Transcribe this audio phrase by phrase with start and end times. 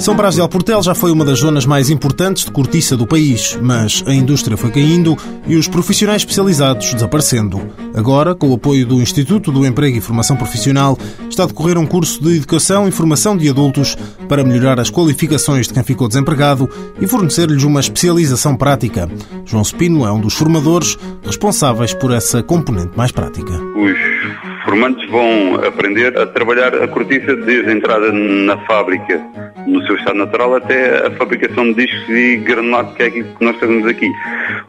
[0.00, 3.58] São Brás de Alportel já foi uma das zonas mais importantes de cortiça do país,
[3.60, 5.14] mas a indústria foi caindo
[5.46, 7.60] e os profissionais especializados desaparecendo.
[7.94, 10.96] Agora, com o apoio do Instituto do Emprego e Formação Profissional,
[11.28, 13.96] está a decorrer um curso de educação e formação de adultos
[14.28, 16.68] para melhorar as qualificações de quem ficou desempregado
[17.00, 19.08] e fornecer-lhes uma especialização prática.
[19.44, 23.52] João Spino é um dos formadores responsáveis por essa componente mais prática.
[23.52, 29.20] Os formantes vão aprender a trabalhar a cortiça desde a entrada na fábrica
[29.66, 33.44] no seu estado natural até a fabricação de discos e granulado, que é aquilo que
[33.44, 34.10] nós fazemos aqui.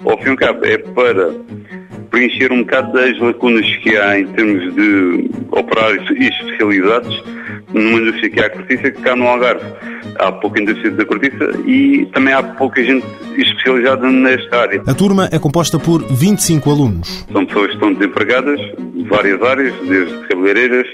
[0.05, 1.33] Ao fim e ao cabo, é para
[2.11, 7.23] preencher um bocado das lacunas que há em termos de operários especializados
[7.73, 9.65] numa indústria que há a cortiça, que cá no Algarve
[10.19, 13.05] há pouca indústria da cortiça e também há pouca gente
[13.37, 14.83] especializada nesta área.
[14.85, 17.25] A turma é composta por 25 alunos.
[17.31, 20.87] São pessoas que estão desempregadas de várias áreas, desde cabeleireiras,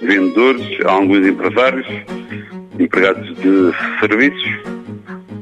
[0.00, 1.86] vendedores, há alguns empresários,
[2.78, 4.82] empregados de serviços.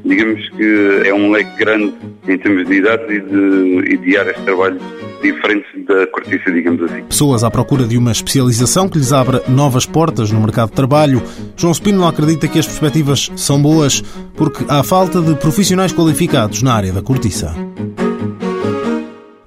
[0.03, 1.93] Digamos que é um leque grande
[2.27, 4.79] em termos de idade e de, e de áreas de trabalho
[5.21, 7.03] diferentes da cortiça, digamos assim.
[7.03, 11.21] Pessoas à procura de uma especialização que lhes abra novas portas no mercado de trabalho.
[11.55, 14.01] João Spino acredita que as perspectivas são boas
[14.35, 17.55] porque há falta de profissionais qualificados na área da cortiça.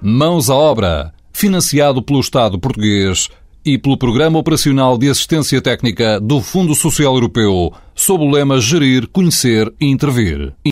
[0.01, 3.29] Mãos à obra, financiado pelo Estado português
[3.65, 9.07] e pelo Programa Operacional de Assistência Técnica do Fundo Social Europeu, sob o lema Gerir,
[9.07, 10.53] Conhecer e Intervir.